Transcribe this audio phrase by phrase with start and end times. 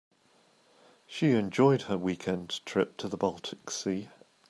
[1.05, 4.09] She enjoyed her weekend trip to the baltic sea.